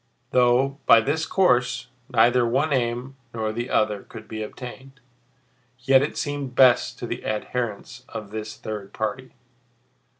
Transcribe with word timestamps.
Though, 0.31 0.79
by 0.87 0.99
this 0.99 1.27
course, 1.27 1.89
neither 2.09 2.43
one 2.43 2.73
aim 2.73 3.17
nor 3.35 3.51
the 3.51 3.69
other 3.69 4.01
could 4.01 4.27
be 4.27 4.41
attained, 4.41 4.99
yet 5.77 6.01
it 6.01 6.17
seemed 6.17 6.55
best 6.55 6.97
to 6.97 7.05
the 7.05 7.23
adherents 7.23 8.03
of 8.09 8.31
this 8.31 8.57
third 8.57 8.93
party. 8.93 9.35